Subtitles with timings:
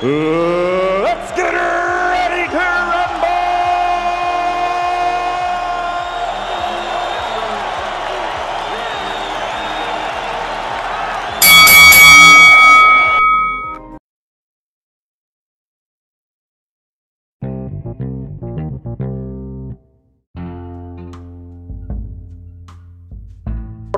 [0.00, 0.10] por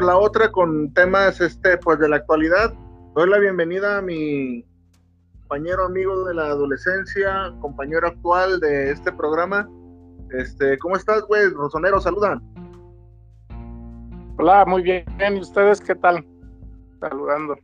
[0.05, 2.75] la otra con temas este pues de la actualidad.
[3.15, 4.67] Doy la bienvenida a mi
[5.47, 9.69] compañero amigo de la adolescencia, compañero actual de este programa.
[10.31, 11.51] Este, ¿cómo estás, güey?
[11.51, 12.43] Rosonero, saludan.
[14.39, 15.05] Hola, muy bien.
[15.21, 16.27] ¿Y ustedes qué tal?
[16.99, 17.57] Saludando.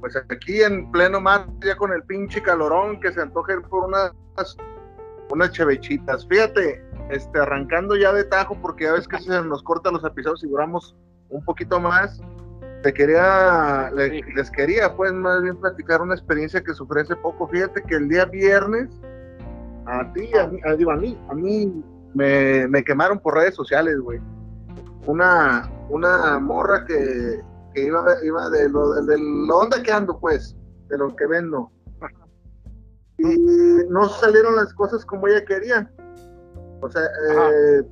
[0.00, 4.12] Pues aquí en pleno mar, ya con el pinche calorón que se antoje por unas
[5.30, 6.26] unas chevechitas.
[6.26, 10.42] Fíjate, este, arrancando ya de tajo, porque ya ves que se nos cortan los episodios
[10.42, 10.96] y duramos
[11.28, 12.20] un poquito más.
[12.82, 17.46] Te quería, le- les quería, pues, más bien platicar una experiencia que sufrí hace poco.
[17.48, 18.88] Fíjate que el día viernes,
[19.86, 23.54] a ti, a mí, a, digo, a mí, a mí me, me quemaron por redes
[23.54, 24.20] sociales, güey.
[25.06, 27.40] Una, una morra que,
[27.74, 30.56] que iba, iba de lo, de lo onda que ando, pues,
[30.88, 31.70] de lo que vendo.
[33.18, 33.36] Y
[33.90, 35.88] no salieron las cosas como ella quería.
[36.80, 37.82] O sea, eh,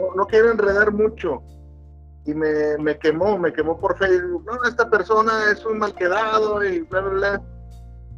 [0.00, 1.42] no, no quiero enredar mucho.
[2.26, 4.44] Y me, me quemó, me quemó por Facebook.
[4.46, 7.42] No, esta persona es un mal quedado y bla, bla, bla.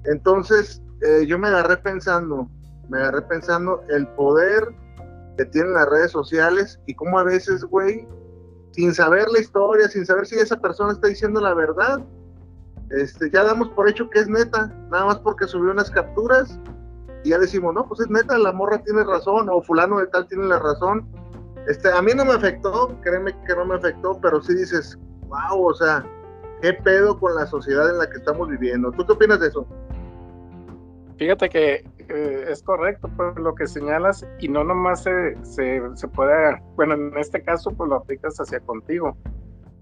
[0.04, 2.48] Entonces, eh, yo me agarré pensando,
[2.88, 4.68] me agarré pensando el poder
[5.36, 8.06] que tienen las redes sociales y cómo a veces, güey,
[8.72, 12.00] sin saber la historia, sin saber si esa persona está diciendo la verdad,
[12.90, 16.58] este, ya damos por hecho que es neta, nada más porque subió unas capturas
[17.24, 20.28] y ya decimos, no, pues es neta, la morra tiene razón, o fulano de tal
[20.28, 21.08] tiene la razón.
[21.66, 25.66] Este, a mí no me afectó, créeme que no me afectó, pero sí dices, wow,
[25.66, 26.04] o sea,
[26.62, 28.92] qué pedo con la sociedad en la que estamos viviendo.
[28.92, 29.66] ¿Tú qué opinas de eso?
[31.18, 36.08] Fíjate que eh, es correcto pues, lo que señalas y no nomás se, se, se
[36.08, 39.16] puede, bueno, en este caso pues lo aplicas hacia contigo,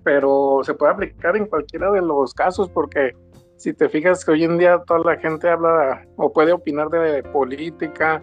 [0.04, 3.12] pero se puede aplicar en cualquiera de los casos porque
[3.56, 7.22] si te fijas que hoy en día toda la gente habla o puede opinar de
[7.24, 8.22] política,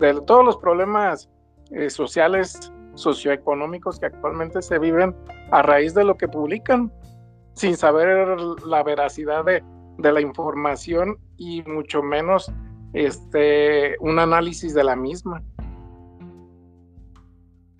[0.00, 1.28] de todos los problemas
[1.70, 5.14] eh, sociales, socioeconómicos que actualmente se viven
[5.52, 6.92] a raíz de lo que publican,
[7.54, 8.36] sin saber
[8.66, 9.62] la veracidad de,
[9.98, 12.52] de la información y mucho menos
[12.92, 15.42] este un análisis de la misma.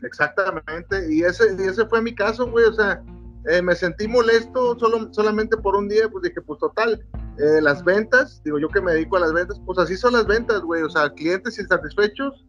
[0.02, 3.02] Exactamente, y ese, y ese fue mi caso, güey, o sea,
[3.48, 7.04] eh, me sentí molesto solo, solamente por un día, pues dije, pues total,
[7.38, 10.26] eh, las ventas, digo yo que me dedico a las ventas, pues así son las
[10.26, 12.44] ventas, güey, o sea, clientes insatisfechos,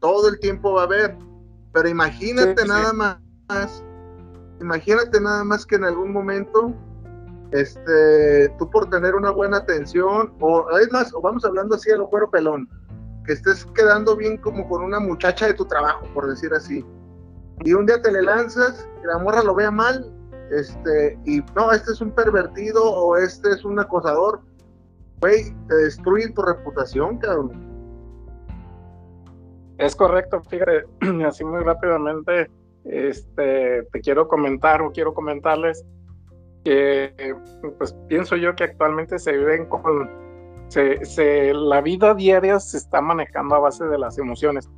[0.00, 1.16] todo el tiempo va a haber,
[1.72, 2.68] pero imagínate Sí, sí.
[2.68, 3.84] nada más,
[4.60, 6.72] imagínate nada más que en algún momento,
[7.50, 11.96] este, tú por tener una buena atención, o es más, o vamos hablando así a
[11.96, 12.68] lo cuero pelón,
[13.24, 16.84] que estés quedando bien como con una muchacha de tu trabajo, por decir así,
[17.64, 20.12] y un día te le lanzas, y la morra lo vea mal,
[20.50, 24.40] este, y no, este es un pervertido o este es un acosador,
[25.20, 27.71] güey, te destruyen tu reputación, cabrón.
[29.78, 30.84] Es correcto, fíjate,
[31.26, 32.50] así muy rápidamente,
[32.84, 35.84] este, te quiero comentar o quiero comentarles
[36.64, 37.34] que,
[37.78, 40.08] pues pienso yo que actualmente se viven con,
[40.68, 44.70] se, la vida diaria se está manejando a base de las emociones.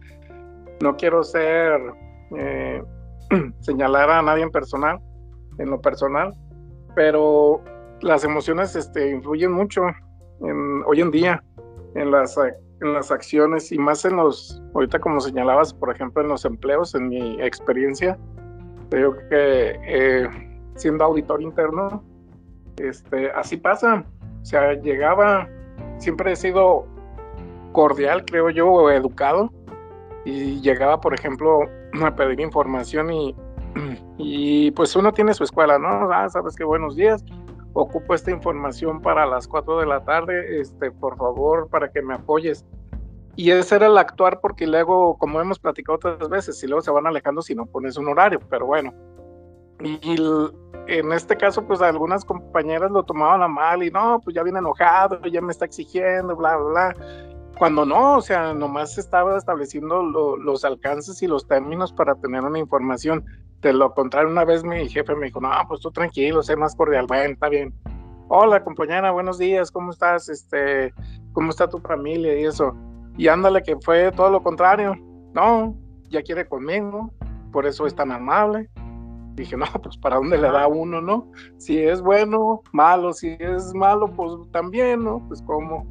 [0.82, 1.80] No quiero ser,
[2.36, 2.82] eh,
[3.60, 4.98] señalar a nadie en personal,
[5.58, 6.32] en lo personal,
[6.94, 7.62] pero
[8.00, 9.82] las emociones este, influyen mucho
[10.40, 11.42] en, hoy en día
[11.94, 12.36] en las,
[12.80, 16.94] en las acciones y más en los, ahorita como señalabas, por ejemplo, en los empleos,
[16.94, 18.18] en mi experiencia,
[18.90, 20.28] creo que eh,
[20.76, 22.02] siendo auditor interno,
[22.76, 24.04] este, así pasa,
[24.42, 25.48] o sea, llegaba,
[25.98, 26.86] siempre he sido
[27.72, 29.52] cordial, creo yo, educado,
[30.24, 31.60] y llegaba, por ejemplo,
[32.02, 33.36] a pedir información y,
[34.18, 36.12] y pues uno tiene su escuela, ¿no?
[36.12, 37.24] Ah, sabes qué buenos días,
[37.74, 42.14] ocupo esta información para las 4 de la tarde, este, por favor, para que me
[42.14, 42.64] apoyes.
[43.36, 46.90] Y ese era el actuar porque luego, como hemos platicado otras veces, si luego se
[46.90, 48.94] van alejando si no pones un horario, pero bueno.
[49.80, 50.16] y
[50.86, 54.58] en este caso, pues algunas compañeras lo tomaban a mal y no, pues ya viene
[54.58, 56.96] enojado, ya me está exigiendo, bla, bla, bla.
[57.56, 62.58] Cuando no, o sea, nomás estaba estableciendo los alcances y los términos para tener una
[62.58, 63.24] información.
[63.64, 66.76] De lo contrario, una vez mi jefe me dijo, no, pues tú tranquilo, sé más
[66.76, 67.72] cordial, bueno, está bien.
[68.28, 70.28] Hola, compañera, buenos días, ¿cómo estás?
[70.28, 70.92] Este,
[71.32, 72.76] ¿cómo está tu familia y eso?
[73.16, 74.94] Y ándale, que fue todo lo contrario.
[75.32, 75.74] No,
[76.10, 77.10] ya quiere conmigo,
[77.52, 78.68] por eso es tan amable.
[79.34, 81.32] Dije, no, pues para dónde le da uno, ¿no?
[81.56, 85.26] Si es bueno, malo, si es malo, pues también, ¿no?
[85.26, 85.86] Pues cómo.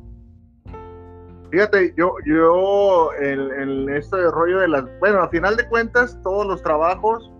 [1.49, 6.45] Fíjate, yo, yo, en, en este rollo de las, bueno, a final de cuentas, todos
[6.45, 7.32] los trabajos,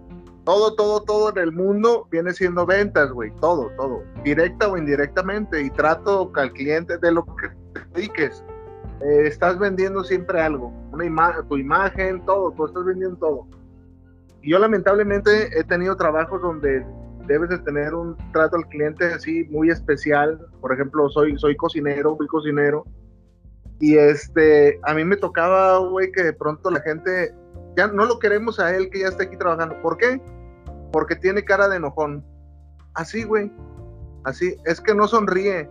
[0.43, 5.61] todo, todo, todo en el mundo viene siendo ventas, güey, todo, todo, directa o indirectamente,
[5.61, 8.43] y trato al cliente de lo que te dediques.
[9.01, 10.71] Eh, estás vendiendo siempre algo,
[11.49, 13.47] tu imagen, todo, tú estás vendiendo todo
[14.43, 16.85] y yo lamentablemente he tenido trabajos donde
[17.27, 20.37] debes de tener un trato al cliente así muy especial.
[20.59, 22.85] Por ejemplo, soy, soy cocinero, fui cocinero.
[23.79, 27.33] Y este, a mí me tocaba, güey, que de pronto la gente,
[27.75, 29.81] ya no lo queremos a él que ya está aquí trabajando.
[29.81, 30.21] ¿Por qué?
[30.91, 32.25] Porque tiene cara de enojón.
[32.93, 33.51] Así, güey.
[34.23, 35.69] Así, es que no sonríe.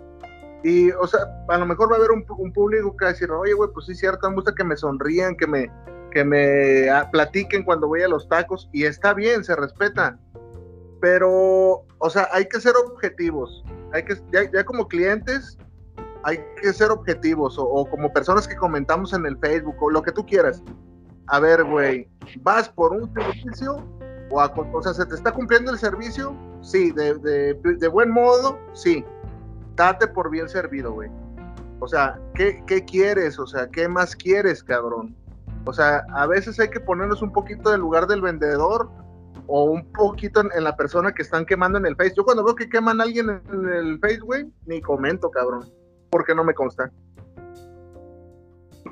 [0.65, 3.31] Y, o sea, a lo mejor va a haber un, público que va a decir,
[3.31, 5.71] oye, güey, pues sí, cierto, me gusta que me sonrían, que me,
[6.13, 10.19] que me ah, platiquen cuando voy a los tacos y está bien, se respeta.
[11.01, 13.65] Pero, o sea, hay que ser objetivos.
[13.93, 15.59] Hay que, ya, como clientes,
[16.23, 20.13] hay que ser objetivos o, como personas que comentamos en el Facebook o lo que
[20.13, 20.63] tú quieras.
[21.33, 22.07] A ver, güey,
[22.43, 23.83] ¿vas por un servicio
[24.31, 26.37] o, a, o sea, se te está cumpliendo el servicio?
[26.61, 29.03] Sí, de, de, de buen modo, sí.
[29.75, 31.09] Date por bien servido, güey.
[31.81, 33.39] O sea, ¿qué, ¿qué quieres?
[33.39, 35.17] O sea, ¿qué más quieres, cabrón?
[35.65, 38.91] O sea, a veces hay que ponernos un poquito del lugar del vendedor
[39.47, 42.13] o un poquito en, la persona que están quemando en el Face.
[42.15, 45.65] Yo cuando veo que queman a alguien en el Face, güey, ni comento, cabrón,
[46.11, 46.93] porque no me consta.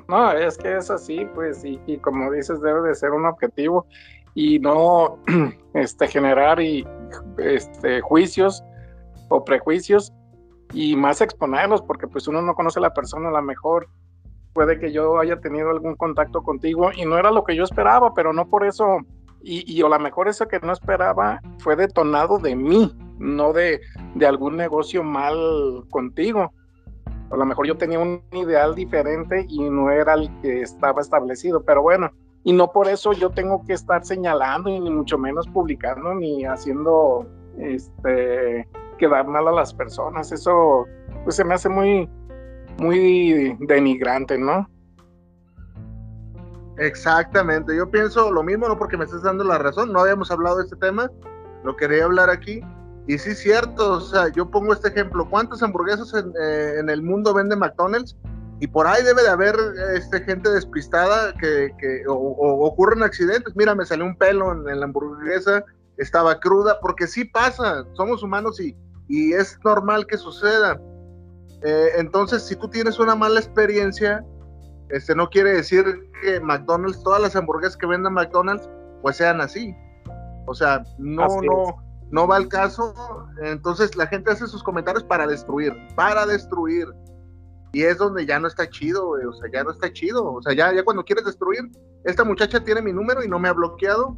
[0.09, 3.87] No, es que es así, pues, y, como dices, debe de ser un objetivo
[4.35, 5.19] y no
[5.75, 6.87] este, generar y,
[7.39, 8.63] este, juicios
[9.29, 10.13] o prejuicios
[10.73, 13.89] y más exponerlos, porque pues uno no conoce a la persona a la mejor
[14.53, 18.15] puede que yo haya tenido algún contacto contigo y no era lo que yo esperaba,
[18.15, 18.99] pero no por eso,
[19.43, 23.81] y, y a lo mejor eso que no esperaba fue detonado de mí, no de,
[24.15, 26.53] de algún negocio mal contigo.
[27.31, 31.63] A lo mejor yo tenía un ideal diferente y no era el que estaba establecido,
[31.63, 32.11] pero bueno,
[32.43, 36.45] y no por eso yo tengo que estar señalando y ni mucho menos publicando ni
[36.45, 37.27] haciendo
[37.59, 38.67] este
[38.99, 40.33] quedar mal a las personas.
[40.33, 40.87] Eso
[41.25, 42.09] pues se me hace muy
[42.79, 44.69] muy denigrante, ¿no?
[46.79, 50.57] Exactamente, yo pienso lo mismo, no porque me estés dando la razón, no habíamos hablado
[50.57, 51.11] de este tema,
[51.63, 52.63] lo quería hablar aquí,
[53.11, 57.03] y sí es cierto, o sea, yo pongo este ejemplo, ¿cuántas hamburguesas en, eh, el
[57.03, 58.17] mundo vende McDonald's?
[58.61, 59.57] Y por ahí debe de haber
[59.97, 64.79] este, gente despistada que, que o, ocurren accidentes, mira, me salió un pelo en, en,
[64.79, 65.65] la hamburguesa,
[65.97, 68.77] estaba cruda, porque sí pasa, somos humanos y,
[69.09, 70.81] y es normal que suceda.
[71.63, 74.25] Eh, entonces, si tú tienes una mala experiencia,
[74.89, 75.85] este no quiere decir
[76.23, 78.71] que McDonald's, todas las hamburguesas que venden McDonald's,
[79.03, 79.75] pues sean así.
[80.47, 82.95] O sea, no, no, no va al caso.
[83.43, 86.89] Entonces la gente hace sus comentarios para destruir, para destruir.
[87.73, 90.33] Y es donde ya no está chido, O sea, ya no está chido.
[90.33, 91.71] O sea, ya, ya cuando quieres destruir,
[92.05, 94.17] esta muchacha tiene mi número y no me ha bloqueado.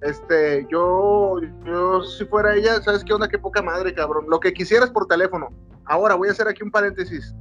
[0.00, 3.28] Este, yo, yo si fuera ella, ¿sabes qué onda?
[3.28, 4.26] Qué poca madre, cabrón.
[4.28, 5.50] Lo que quisieras por teléfono.
[5.84, 7.34] Ahora voy a hacer aquí un paréntesis.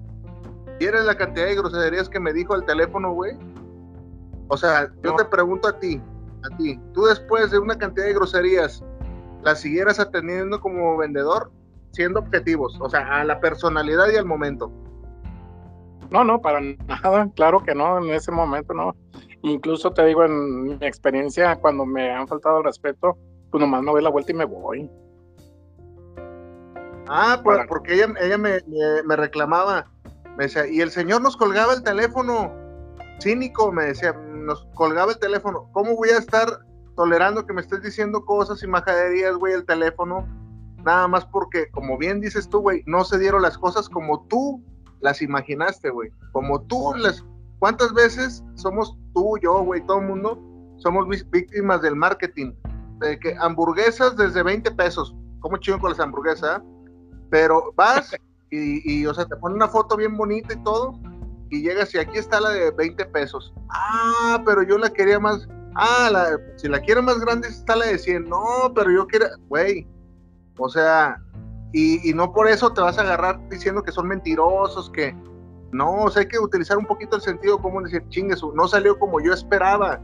[0.77, 3.37] ¿Tienes la cantidad de groserías que me dijo el teléfono, güey?
[4.49, 6.01] O sea, yo te pregunto a ti,
[6.43, 8.83] a ti, tú después de una cantidad de groserías,
[9.43, 11.51] ¿la siguieras atendiendo como vendedor?
[11.91, 14.71] Siendo objetivos, o sea, a la personalidad y al momento.
[16.11, 18.95] No, no, para nada, claro que no, en ese momento no.
[19.41, 23.17] Incluso te digo, en mi experiencia, cuando me han faltado el respeto,
[23.51, 24.89] pues nomás me doy la vuelta y me voy.
[27.07, 28.59] Ah, pues porque ella, ella me,
[29.05, 29.89] me, reclamaba,
[30.37, 32.53] me decía, y el señor nos colgaba el teléfono,
[33.19, 36.47] cínico, me decía, nos colgaba el teléfono, ¿cómo voy a estar
[36.99, 40.27] tolerando que me estés diciendo cosas y majaderías, güey, el teléfono?
[40.83, 44.61] Nada más porque, como bien dices tú, güey, no se dieron las cosas como tú
[44.99, 47.23] las imaginaste, güey, como tú las...
[47.59, 50.43] ¿Cuántas veces somos tú, yo, güey, todo el mundo,
[50.75, 52.51] somos víctimas del marketing?
[52.99, 56.61] De que hamburguesas desde 20 pesos, ¿cómo chido con las hamburguesas?
[57.29, 58.13] Pero vas
[58.51, 60.99] y, o sea, te pone una foto bien bonita y todo,
[61.49, 63.53] y llegas y aquí está la de 20 pesos.
[63.69, 67.85] Ah, pero yo la quería más, Ah, la, si la quiero más grande está la
[67.85, 68.29] de 100.
[68.29, 69.87] No, pero yo quiero, güey.
[70.57, 71.21] O sea,
[71.71, 75.15] y, no por eso te vas a agarrar diciendo que son mentirosos, que
[75.71, 78.97] no, o sea, hay que utilizar un poquito el sentido común, decir, chingues, no salió
[78.97, 80.01] como yo esperaba,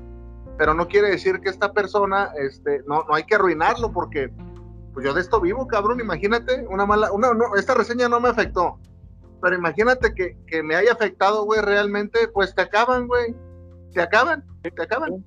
[0.57, 4.31] pero no quiere decir que esta persona, este, no, no hay que arruinarlo porque,
[4.93, 8.29] pues yo de esto vivo, cabrón, imagínate, una mala, una, no, esta reseña no me
[8.29, 8.79] afectó,
[9.41, 13.35] pero imagínate que, que me haya afectado, güey, realmente, pues te acaban, güey,
[13.91, 15.25] te acaban, te acaban.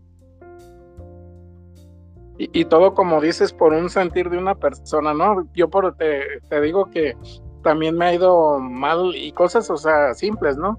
[2.41, 5.49] Y, todo como dices por un sentir de una persona, ¿no?
[5.55, 7.17] Yo por te, te digo que
[7.65, 10.79] también me ha ido mal y cosas, o sea, simples, ¿no?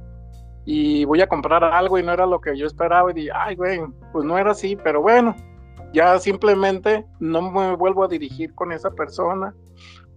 [0.64, 3.56] Y voy a comprar algo y no era lo que yo esperaba y dije, ay,
[3.56, 3.82] güey,
[4.14, 5.36] pues no era así, pero bueno,
[5.94, 9.54] ya simplemente no me vuelvo a dirigir con esa persona.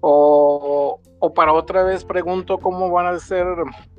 [0.00, 3.46] O, o para otra vez pregunto cómo van a ser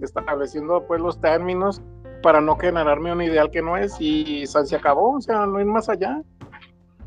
[0.02, 1.82] estableciendo pues los términos
[2.22, 5.66] para no generarme un ideal que no es y se acabó, o sea, no ir
[5.66, 6.22] más allá.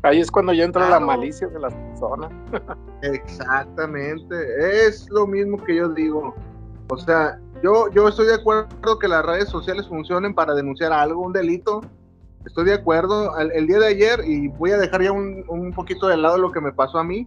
[0.07, 1.01] Ahí es cuando ya entra claro.
[1.01, 2.31] la malicia de las personas.
[3.01, 6.33] Exactamente, es lo mismo que yo digo.
[6.89, 11.21] O sea, yo, yo estoy de acuerdo que las redes sociales funcionen para denunciar algo,
[11.21, 11.81] un delito.
[12.45, 13.37] Estoy de acuerdo.
[13.37, 16.37] El, el día de ayer, y voy a dejar ya un, un, poquito de lado
[16.37, 17.25] lo que me pasó a mí.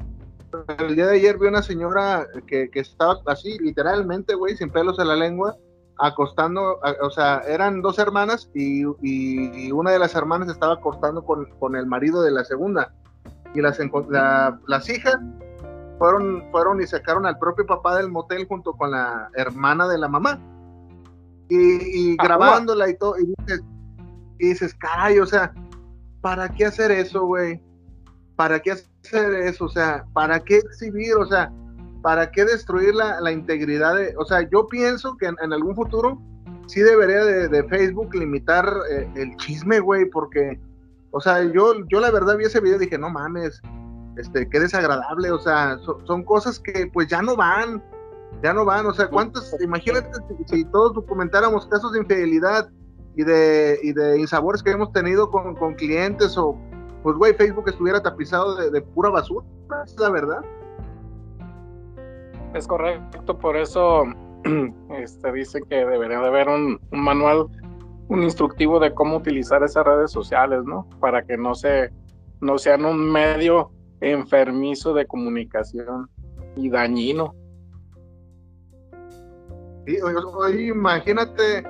[0.79, 4.99] El día de ayer vi una señora que, que estaba así, literalmente, güey, sin pelos
[4.99, 5.55] en la lengua,
[6.01, 11.47] acostando, o sea, eran dos hermanas y, y, una de las hermanas estaba acostando con,
[11.59, 12.93] con el marido de la segunda.
[13.55, 13.79] Y las,
[14.09, 15.19] la, las hijas
[15.99, 20.09] fueron, fueron y sacaron al propio papá del motel junto con la hermana de la
[20.09, 20.41] mamá.
[21.49, 23.19] Y, y grabándola y todo.
[23.19, 23.63] Y dices,
[24.39, 25.53] y dices, caray, o sea,
[26.21, 27.63] ¿para qué hacer eso, güey?
[28.37, 29.67] ¿Para qué hacer eso?
[29.67, 31.15] O sea, ¿para qué exhibir?
[31.17, 31.53] O sea,
[32.03, 35.75] ¿para qué destruir la, la integridad de, o sea, yo pienso que en, en algún
[35.75, 36.21] futuro
[36.67, 40.59] sí debería de, de Facebook limitar eh, el chisme, güey, porque,
[41.11, 43.61] o sea, yo, yo la verdad vi ese video y dije, no mames,
[44.17, 47.83] este, qué desagradable, o sea, so, son cosas que pues ya no van,
[48.43, 52.71] ya no van, o sea, cuántos, imagínate si, si todos documentáramos casos de infidelidad
[53.17, 56.57] y de, y de insabores que hemos tenido con, con clientes o,
[57.03, 59.45] pues, güey, Facebook estuviera tapizado de, de pura basura,
[59.85, 60.41] es la verdad.
[62.55, 64.03] Es correcto, por eso
[64.99, 67.47] este, dice que debería de haber un, manual,
[68.09, 70.89] un instructivo de cómo utilizar esas redes sociales, ¿no?
[70.99, 71.91] Para que no, se,
[72.41, 76.11] no sean un medio enfermizo de comunicación
[76.57, 77.35] y dañino.
[79.87, 81.65] Sí, oye, imagínate,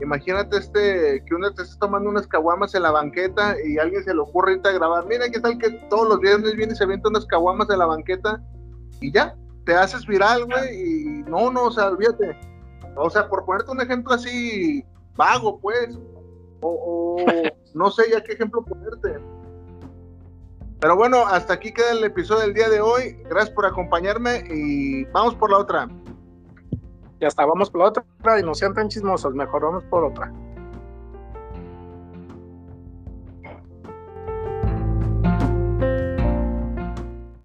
[0.00, 4.14] imagínate este, que uno te está tomando unas caguamas en la banqueta y alguien se
[4.14, 5.04] le ocurre irte a grabar.
[5.06, 7.86] Mira, ¿qué tal que todos los viernes viene y se avienta unas caguamas en la
[7.86, 8.42] banqueta?
[9.00, 12.36] Y ya, te haces viral, güey, y no, no, o sea, olvídate.
[12.96, 14.84] O sea, por ponerte un ejemplo así
[15.16, 15.98] vago, pues,
[16.60, 17.16] o, o
[17.74, 19.18] no sé ya qué ejemplo ponerte.
[20.80, 23.16] Pero bueno, hasta aquí queda el episodio del día de hoy.
[23.30, 25.88] Gracias por acompañarme y vamos por la otra.
[27.20, 28.04] Ya está, vamos por la otra
[28.38, 30.30] y no sean tan chismosos, mejor vamos por otra.